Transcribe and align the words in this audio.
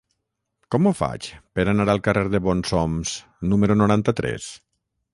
Com 0.75 0.87
ho 0.87 0.93
faig 1.01 1.27
per 1.59 1.67
anar 1.75 1.87
al 1.95 2.03
carrer 2.09 2.25
de 2.37 2.43
Bonsoms 2.49 3.15
número 3.53 3.81
noranta-tres? 3.85 4.53